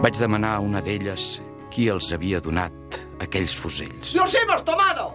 [0.00, 1.24] Vaig demanar a una d'elles
[1.68, 4.14] qui els havia donat aquells fusells.
[4.16, 5.10] ¡Los hemos tomado!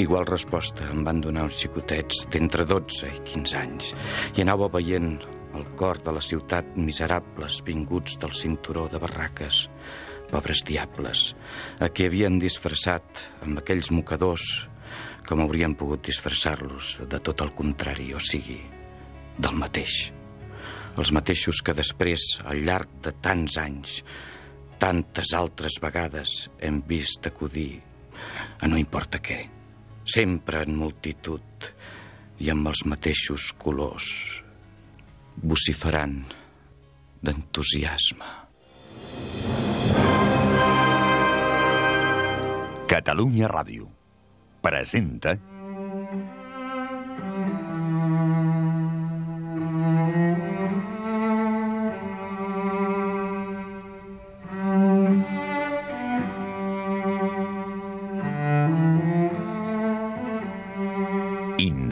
[0.00, 3.92] Igual resposta em van donar uns xicotets d'entre 12 i 15 anys
[4.38, 5.18] i anava veient
[5.58, 9.66] el cor de la ciutat miserables vinguts del cinturó de barraques,
[10.32, 11.34] pobres diables,
[11.84, 14.68] a qui havien disfressat amb aquells mocadors
[15.28, 18.62] com haurien pogut disfressar-los de tot el contrari, o sigui,
[19.36, 20.06] del mateix.
[20.98, 24.00] Els mateixos que després, al llarg de tants anys,
[24.82, 27.78] tantes altres vegades hem vist acudir
[28.58, 29.38] a no importa què,
[30.02, 31.68] sempre en multitud
[32.42, 34.08] i amb els mateixos colors,
[35.38, 36.18] vociferant
[37.22, 38.32] d'entusiasme.
[42.90, 43.86] Catalunya Ràdio
[44.64, 45.36] presenta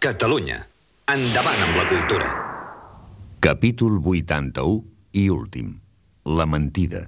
[0.00, 0.56] Catalunya.
[1.12, 2.28] Endavant amb la cultura.
[3.44, 4.78] Capítol 81
[5.20, 5.74] i últim.
[6.24, 7.02] La mentida.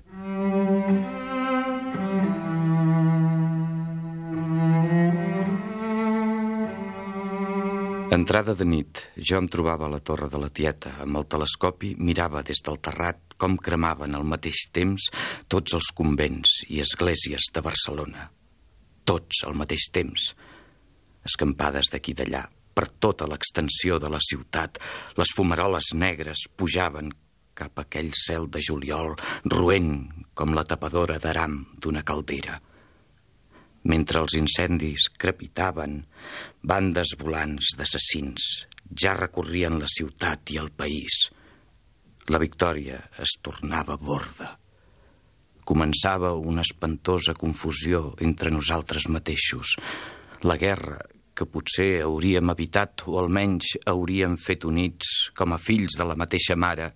[8.12, 10.98] Entrada de nit, jo em trobava a la torre de la tieta.
[11.00, 15.08] Amb el telescopi mirava des del terrat com cremaven al mateix temps
[15.48, 18.28] tots els convents i esglésies de Barcelona.
[19.08, 20.34] Tots al mateix temps.
[21.24, 24.80] Escampades d'aquí d'allà, per tota l'extensió de la ciutat,
[25.18, 27.12] les fumaroles negres pujaven
[27.54, 29.94] cap a aquell cel de juliol, roent
[30.34, 32.58] com la tapadora d'aram d'una caldera.
[33.84, 36.02] Mentre els incendis crepitaven,
[36.62, 38.48] bandes volants d'assassins
[39.02, 41.26] ja recorrien la ciutat i el país.
[42.30, 44.52] La victòria es tornava borda.
[45.66, 49.74] Començava una espantosa confusió entre nosaltres mateixos.
[50.46, 50.98] La guerra,
[51.34, 56.56] que potser hauríem evitat o almenys hauríem fet units com a fills de la mateixa
[56.56, 56.92] mare,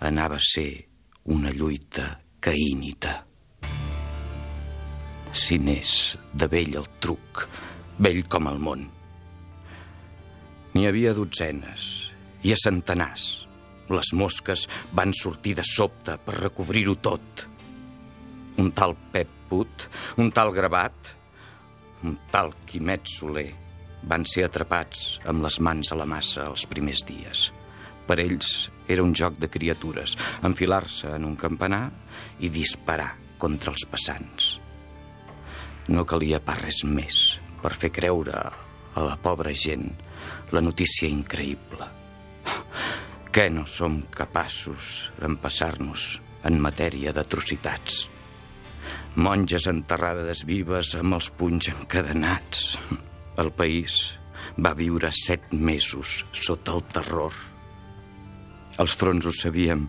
[0.00, 0.70] anava a ser
[1.32, 2.10] una lluita
[2.40, 3.22] caínita
[5.34, 7.44] si n'és de vell el truc,
[7.98, 8.86] vell com el món.
[10.74, 11.88] N'hi havia dotzenes
[12.46, 13.44] i a centenars.
[13.90, 14.64] Les mosques
[14.96, 17.44] van sortir de sobte per recobrir-ho tot.
[18.62, 19.88] Un tal Pep Put,
[20.22, 21.10] un tal Gravat,
[22.04, 23.48] un tal Quimet Soler
[24.04, 27.48] van ser atrapats amb les mans a la massa els primers dies.
[28.04, 31.86] Per ells era un joc de criatures, enfilar-se en un campanar
[32.44, 34.58] i disparar contra els passants.
[35.88, 38.36] No calia pas res més per fer creure
[38.94, 39.88] a la pobra gent
[40.52, 41.88] la notícia increïble.
[43.34, 46.04] Que no som capaços d'empassar-nos
[46.44, 48.04] en matèria d'atrocitats.
[49.14, 52.64] Monges enterrades vives amb els punys encadenats.
[53.38, 53.98] El país
[54.58, 57.36] va viure set mesos sota el terror.
[58.82, 59.84] Els fronts ho sabíem,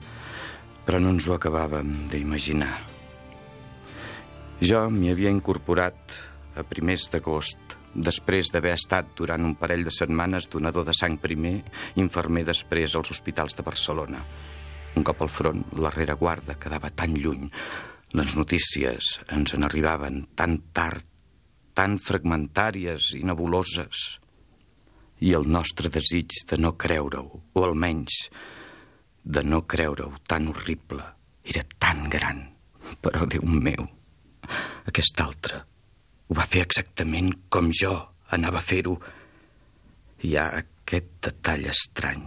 [0.86, 2.76] però no ens ho acabàvem d'imaginar.
[4.62, 6.20] Jo m'hi havia incorporat
[6.56, 7.58] a primers d'agost,
[7.96, 11.64] després d'haver estat durant un parell de setmanes donador de sang primer,
[11.98, 14.22] infermer després als hospitals de Barcelona.
[14.96, 17.50] Un cop al front, la rereguarda quedava tan lluny.
[18.16, 21.04] Les notícies ens en arribaven tan tard,
[21.76, 24.04] tan fragmentàries i nebuloses.
[25.20, 28.20] I el nostre desig de no creure-ho, o almenys
[29.26, 31.04] de no creure-ho tan horrible,
[31.44, 32.40] era tan gran.
[33.04, 33.84] Però, Déu meu,
[34.88, 35.60] aquest altre
[36.30, 37.92] ho va fer exactament com jo
[38.38, 38.96] anava a fer-ho.
[40.24, 42.24] Hi ha aquest detall estrany.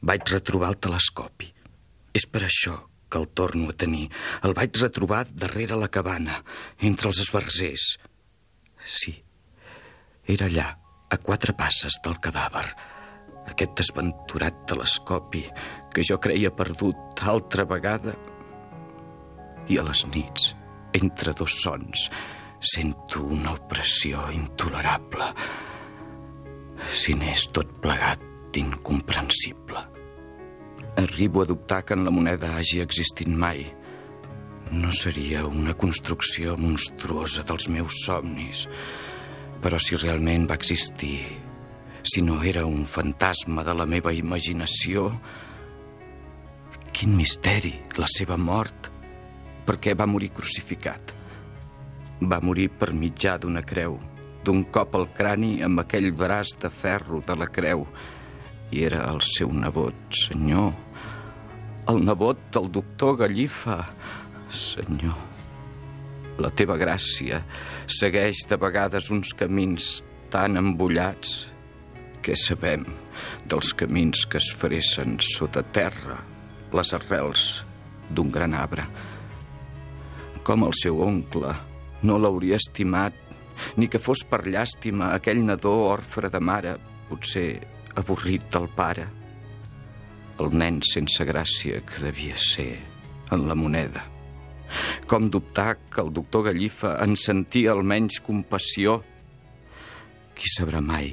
[0.00, 1.52] Vaig retrobar el telescopi.
[2.16, 2.78] És per això
[3.12, 4.06] que el torno a tenir.
[4.42, 6.40] El vaig retrobar darrere la cabana,
[6.80, 7.86] entre els esbarzers.
[8.82, 9.12] Sí,
[10.24, 10.68] era allà,
[11.12, 12.66] a quatre passes del cadàver.
[13.52, 15.42] Aquest desventurat telescopi
[15.92, 18.16] que jo creia perdut altra vegada.
[19.68, 20.52] I a les nits,
[20.96, 22.08] entre dos sons,
[22.72, 25.32] sento una opressió intolerable.
[26.90, 28.22] Si n'és tot plegat
[28.54, 29.91] d'incomprensible.
[30.96, 33.64] Arribo a dubtar que en la moneda hagi existit mai.
[34.72, 38.66] No seria una construcció monstruosa dels meus somnis.
[39.62, 41.20] Però si realment va existir,
[42.02, 45.08] si no era un fantasma de la meva imaginació,
[46.92, 48.90] quin misteri, la seva mort.
[49.64, 51.14] Per què va morir crucificat?
[52.20, 53.96] Va morir per mitjà d'una creu,
[54.44, 57.86] d'un cop al crani amb aquell braç de ferro de la creu,
[58.72, 60.72] i era el seu nebot, senyor.
[61.92, 63.78] El nebot del doctor Gallifa,
[64.48, 65.18] senyor.
[66.40, 67.42] La teva gràcia
[67.90, 69.98] segueix de vegades uns camins
[70.32, 71.52] tan embullats
[72.24, 72.86] que sabem
[73.50, 76.22] dels camins que es fressen sota terra
[76.72, 77.66] les arrels
[78.08, 78.86] d'un gran arbre.
[80.46, 81.52] Com el seu oncle
[82.02, 83.18] no l'hauria estimat
[83.76, 86.78] ni que fos per llàstima aquell nadó orfre de mare,
[87.10, 87.60] potser
[88.00, 89.06] avorrit del pare,
[90.40, 92.74] el nen sense gràcia que devia ser
[93.32, 94.04] en la moneda.
[95.08, 99.00] Com dubtar que el doctor Gallifa en sentia almenys compassió?
[100.32, 101.12] Qui sabrà mai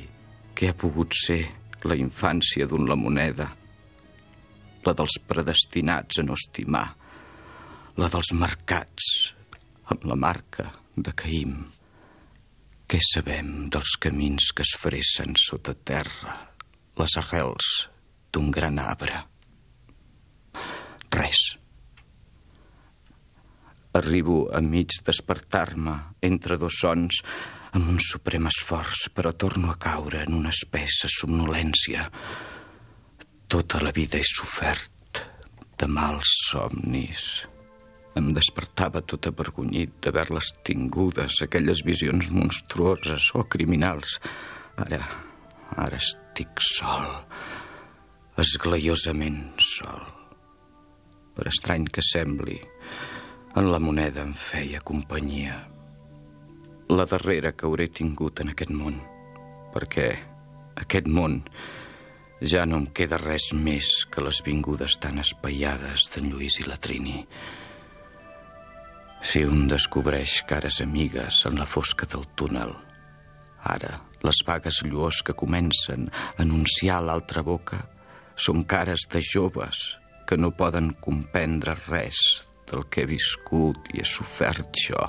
[0.55, 1.41] què ha pogut ser
[1.87, 3.49] la infància d'un la moneda?
[4.87, 6.85] La dels predestinats a no estimar,
[7.99, 9.09] la dels marcats
[9.91, 11.57] amb la marca de Caïm.
[12.89, 16.48] Què sabem dels camins que es fressen sota terra
[16.99, 17.69] les arrels
[18.33, 19.23] d'un gran arbre.
[21.15, 21.39] Res.
[23.97, 27.21] Arribo a mig despertar-me entre dos sons
[27.73, 32.05] amb un suprem esforç, però torno a caure en una espessa somnolència.
[33.49, 35.23] Tota la vida he sofert
[35.79, 37.23] de mals somnis.
[38.19, 44.19] Em despertava tot avergonyit d'haver-les tingudes, aquelles visions monstruoses o criminals.
[44.77, 45.01] Ara,
[45.77, 46.28] Ara estic
[46.63, 47.07] sol,
[48.39, 50.01] esglaiosament sol.
[51.35, 52.57] Per estrany que sembli,
[53.55, 55.57] en la moneda em feia companyia.
[56.89, 58.97] La darrera que hauré tingut en aquest món,
[59.73, 60.09] perquè
[60.79, 61.41] aquest món
[62.41, 66.79] ja no em queda res més que les vingudes tan espaiades d'en Lluís i la
[66.79, 67.23] Trini.
[69.21, 72.71] Si un descobreix cares amigues en la fosca del túnel,
[73.67, 77.83] ara les vagues lluors que comencen a anunciar l'altra boca
[78.35, 79.81] són cares de joves
[80.27, 82.19] que no poden comprendre res
[82.69, 85.01] del que he viscut i he sofert jo.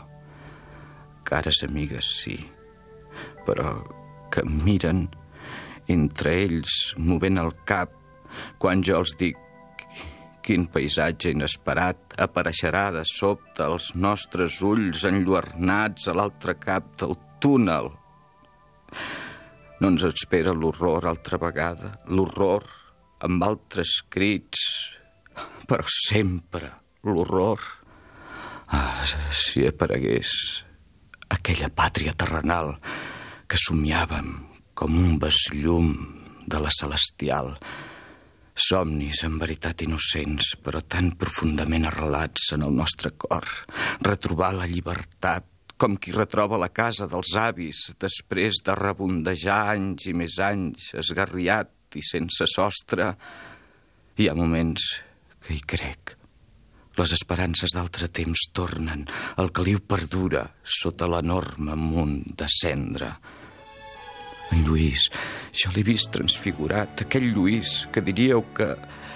[1.29, 2.39] Cares amigues, sí,
[3.47, 3.75] però
[4.33, 5.09] que miren
[5.91, 7.93] entre ells movent el cap
[8.63, 9.39] quan jo els dic
[10.47, 17.91] quin paisatge inesperat apareixerà de sobte als nostres ulls enlluernats a l'altre cap del túnel
[19.81, 22.67] no ens espera l'horror altra vegada, l'horror
[23.25, 24.65] amb altres crits,
[25.69, 26.71] però sempre
[27.05, 27.61] l'horror.
[28.71, 29.03] Ah,
[29.35, 30.31] si aparegués
[31.33, 32.77] aquella pàtria terrenal
[33.51, 34.35] que somiàvem
[34.79, 35.95] com un besllum
[36.47, 37.55] de la celestial,
[38.61, 43.47] somnis en veritat innocents, però tan profundament arrelats en el nostre cor,
[44.07, 45.50] retrobar la llibertat
[45.81, 51.97] com qui retroba la casa dels avis després de rebondejar anys i més anys, esgarriat
[51.97, 53.15] i sense sostre.
[54.21, 54.91] Hi ha moments
[55.41, 56.17] que hi crec.
[57.01, 59.07] Les esperances d'altre temps tornen,
[59.41, 63.15] el caliu perdura sota l'enorme munt de cendra.
[64.53, 65.07] En Lluís,
[65.57, 68.75] jo l'he vist transfigurat, aquell Lluís que diríeu que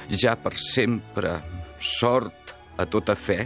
[0.09, 1.35] ja per sempre
[1.77, 3.43] sort a tota fe,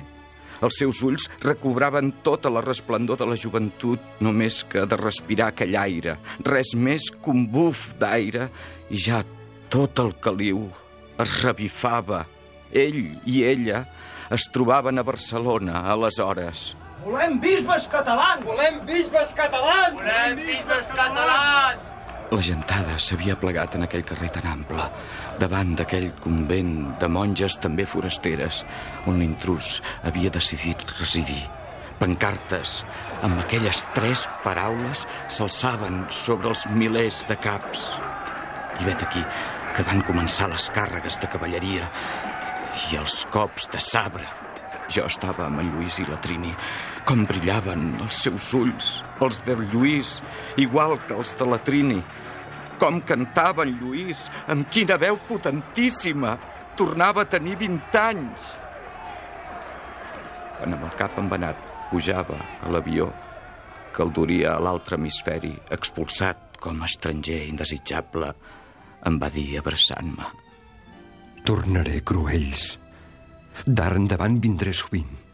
[0.65, 5.77] els seus ulls recobraven tota la resplendor de la joventut, només que de respirar aquell
[5.79, 8.49] aire, res més que un buf d'aire,
[8.91, 9.23] i ja
[9.73, 10.67] tot el caliu
[11.21, 12.25] es revifava.
[12.73, 13.85] Ell i ella
[14.35, 16.73] es trobaven a Barcelona, aleshores.
[17.05, 18.45] Volem bisbes catalans!
[18.45, 19.95] Volem bisbes catalans!
[19.97, 21.88] Volem bisbes catalans!
[22.29, 24.85] La gentada s'havia plegat en aquell carrer tan ample,
[25.41, 28.67] davant d'aquell convent de monges també forasteres,
[29.09, 31.41] on l'intrus havia decidit residir.
[31.99, 32.83] Pancartes
[33.25, 37.87] amb aquelles tres paraules s'alçaven sobre els milers de caps.
[38.79, 39.25] I vet aquí
[39.75, 41.89] que van començar les càrregues de cavalleria
[42.91, 44.29] i els cops de sabre.
[44.93, 46.53] Jo estava amb en Lluís i la Trini.
[47.09, 48.89] Com brillaven els seus ulls,
[49.25, 50.19] els del Lluís,
[50.61, 52.03] igual que els de la Trini.
[52.77, 56.35] Com cantava en Lluís, amb quina veu potentíssima.
[56.77, 58.51] Tornava a tenir 20 anys.
[60.59, 63.09] Quan amb el cap envenat pujava a l'avió
[63.95, 68.35] que el duria a l'altre hemisferi, expulsat com a estranger indesitjable,
[69.09, 70.29] em va dir abraçant-me.
[71.49, 72.75] Tornaré, Cruells.
[73.65, 75.28] D'ara endavant vindré sovint.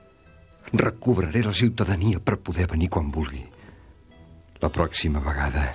[0.73, 3.45] Recobraré la ciutadania per poder venir quan vulgui.
[4.63, 5.69] La pròxima vegada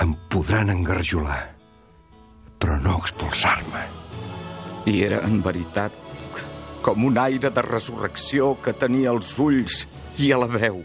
[0.00, 1.42] em podran engarjolar,
[2.60, 3.84] però no expulsar-me.
[4.86, 5.92] I era, en veritat,
[6.86, 9.82] com un aire de resurrecció que tenia als ulls
[10.22, 10.84] i a la veu.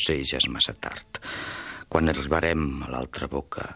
[0.00, 1.20] Potser ja és massa tard.
[1.90, 3.66] Quan arribarem a l'altra boca,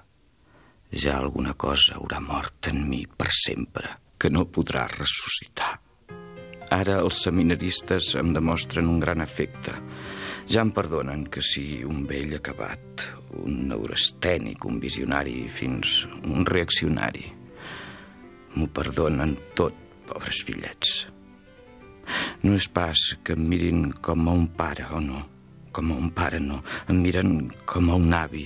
[0.91, 5.75] ja alguna cosa haurà mort en mi per sempre, que no podrà ressuscitar.
[6.73, 9.75] Ara els seminaristes em demostren un gran efecte.
[10.49, 13.05] Ja em perdonen que sigui un vell acabat,
[13.45, 17.27] un neurastènic, un visionari, fins un reaccionari.
[18.57, 19.77] M'ho perdonen tot,
[20.09, 20.97] pobres fillets.
[22.41, 25.34] No és pas que em mirin com a un pare, o no.
[25.75, 26.61] Com a un pare, no.
[26.87, 28.45] Em miren com a un avi,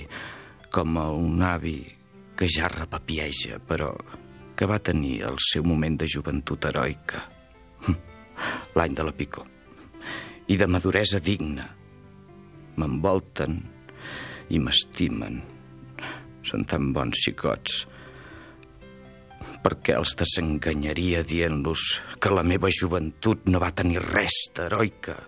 [0.73, 1.77] com a un avi
[2.33, 3.91] que ja repapieja, però
[4.57, 7.21] que va tenir el seu moment de joventut heroica.
[8.77, 9.45] L'any de la picó.
[10.49, 11.67] I de maduresa digna.
[12.81, 13.61] M'envolten
[14.49, 15.39] i m'estimen.
[16.41, 17.85] Són tan bons xicots.
[19.61, 25.19] Per què els desenganyaria dient-los que la meva joventut no va tenir res d'heroica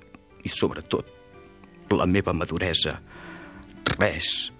[0.42, 1.21] i, sobretot,
[1.96, 2.98] la meva maduresa,
[3.98, 4.52] res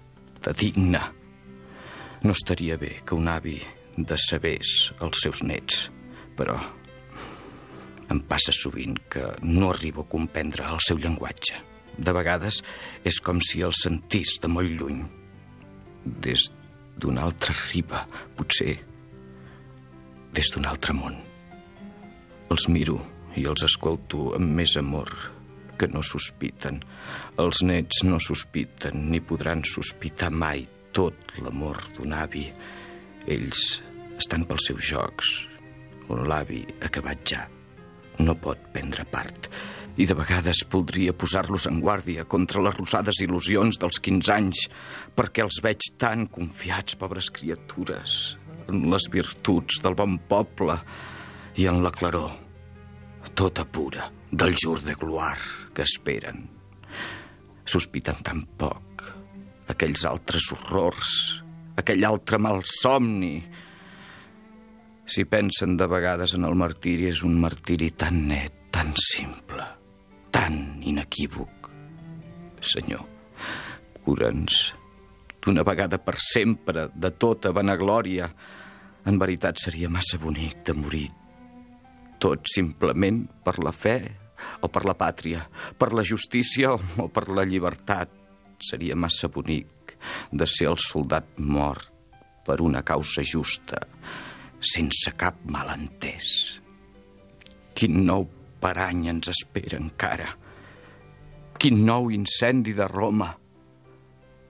[0.42, 1.02] de digna.
[2.22, 3.58] No estaria bé que un avi
[3.96, 5.88] decebés els seus nets,
[6.38, 6.56] però
[8.12, 11.58] em passa sovint que no arribo a comprendre el seu llenguatge.
[11.98, 12.62] De vegades
[13.08, 15.02] és com si el sentís de molt lluny,
[16.24, 16.48] des
[16.98, 18.76] d'una altra riba, potser
[20.32, 21.16] des d'un altre món.
[22.52, 22.98] Els miro
[23.36, 25.12] i els escolto amb més amor
[25.82, 26.78] que no sospiten.
[27.42, 30.62] Els nets no sospiten ni podran sospitar mai
[30.94, 32.44] tot l'amor d'un avi.
[33.26, 33.80] Ells
[34.20, 35.32] estan pels seus jocs,
[36.06, 37.42] on l'avi, acabat ja,
[38.22, 39.50] no pot prendre part.
[39.98, 44.68] I de vegades voldria posar-los en guàrdia contra les rosades il·lusions dels 15 anys,
[45.18, 48.38] perquè els veig tan confiats, pobres criatures,
[48.70, 50.78] en les virtuts del bon poble
[51.58, 52.30] i en la claror,
[53.34, 56.48] tota pura, del jour de gloire que esperen.
[57.68, 59.04] Sospiten tan poc
[59.70, 61.12] aquells altres horrors,
[61.78, 63.36] aquell altre malsomni.
[65.04, 69.66] Si pensen de vegades en el martiri, és un martiri tan net, tan simple,
[70.32, 71.68] tan inequívoc.
[72.62, 73.04] Senyor,
[74.00, 74.72] cura'ns
[75.42, 78.30] d'una vegada per sempre de tota vanaglòria.
[79.04, 81.08] En veritat seria massa bonic de morir
[82.22, 84.21] tot simplement per la fe
[84.60, 85.44] o per la pàtria,
[85.78, 88.10] per la justícia o per la llibertat.
[88.62, 89.96] Seria massa bonic
[90.30, 91.90] de ser el soldat mort
[92.46, 93.78] per una causa justa,
[94.58, 96.60] sense cap malentès.
[97.74, 98.26] Quin nou
[98.62, 100.28] parany ens espera encara.
[101.58, 103.30] Quin nou incendi de Roma.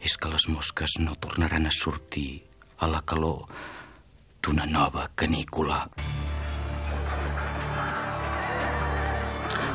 [0.03, 2.43] És que les mosques no tornaran a sortir
[2.83, 3.47] a la calor
[4.43, 5.85] d'una nova canícula.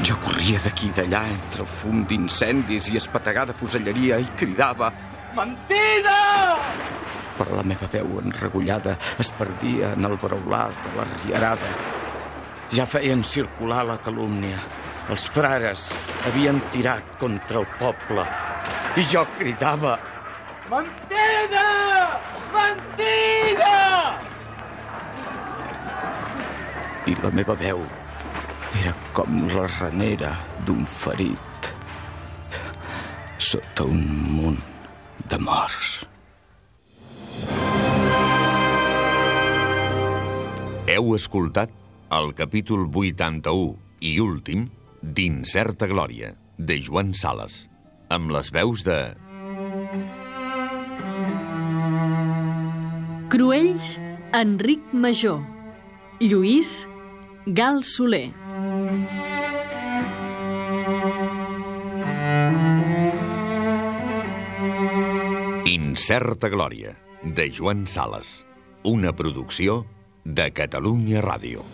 [0.06, 4.92] Jo corria d'aquí d'allà entre el fum d'incendis i espetegada fuselleria i cridava
[5.38, 6.18] Mentida!
[7.38, 11.70] però la meva veu enregullada es perdia en el braular de la riarada.
[12.74, 14.58] Ja feien circular la calúmnia.
[15.14, 15.86] Els frares
[16.28, 18.26] havien tirat contra el poble
[18.98, 19.94] i jo cridava
[20.68, 21.68] Mentida!
[22.52, 23.78] Mentida!
[27.08, 27.86] i la meva veu
[28.80, 30.34] era com la ranera
[30.66, 31.48] d'un ferit
[33.38, 34.02] sota un
[34.34, 34.58] munt
[35.30, 35.92] de morts.
[40.88, 41.72] Heu escoltat
[42.18, 43.76] el capítol 81
[44.10, 44.66] i últim
[45.02, 47.68] d'Incerta Glòria, de Joan Sales,
[48.10, 48.98] amb les veus de...
[53.30, 53.94] Cruells,
[54.34, 55.40] Enric Major.
[56.24, 56.88] Lluís,
[57.46, 58.47] Gal Soler.
[66.08, 68.46] Incerta Glòria, de Joan Sales.
[68.88, 69.82] Una producció
[70.24, 71.66] de Catalunya Ràdio.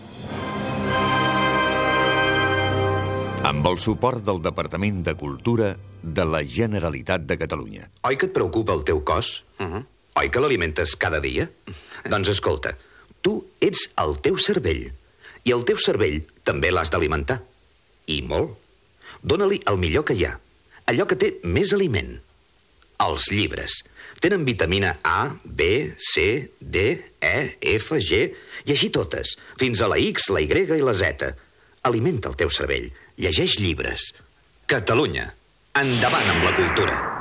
[3.45, 5.67] Amb el suport del Departament de Cultura
[6.01, 7.91] de la Generalitat de Catalunya.
[8.09, 9.43] Oi que et preocupa el teu cos?
[9.59, 9.85] Uh -huh.
[10.23, 11.51] Oi que l'alimentes cada dia?
[12.09, 12.75] doncs escolta,
[13.21, 14.93] tu ets el teu cervell.
[15.43, 17.43] I el teu cervell també l'has d'alimentar.
[18.07, 18.57] I molt.
[19.21, 20.39] Dóna-li el millor que hi ha.
[20.87, 22.17] Allò que té més aliment.
[23.01, 23.79] Els llibres.
[24.23, 26.83] Tenen vitamina A, B, C, D,
[27.19, 27.37] E,
[27.75, 28.21] F, G,
[28.65, 31.33] i així totes, fins a la X, la Y i la Z.
[31.83, 32.91] Alimenta el teu cervell.
[33.17, 34.13] Llegeix llibres.
[34.67, 35.33] Catalunya.
[35.75, 37.12] Endavant amb la cultura.